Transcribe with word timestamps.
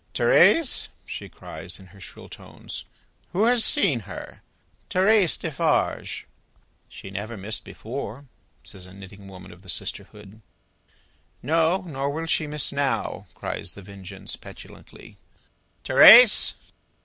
"Thérèse!" 0.15 0.87
she 1.05 1.29
cries, 1.29 1.79
in 1.79 1.85
her 1.93 1.99
shrill 2.01 2.27
tones. 2.27 2.85
"Who 3.33 3.43
has 3.43 3.63
seen 3.63 3.99
her? 4.09 4.41
Thérèse 4.89 5.39
Defarge!" 5.39 6.25
"She 6.89 7.11
never 7.11 7.37
missed 7.37 7.63
before," 7.63 8.25
says 8.63 8.87
a 8.87 8.95
knitting 8.95 9.27
woman 9.27 9.51
of 9.53 9.61
the 9.61 9.69
sisterhood. 9.69 10.41
"No; 11.43 11.83
nor 11.85 12.09
will 12.09 12.25
she 12.25 12.47
miss 12.47 12.71
now," 12.71 13.27
cries 13.35 13.75
The 13.75 13.83
Vengeance, 13.83 14.35
petulantly. 14.37 15.17
"Thérèse." 15.85 16.55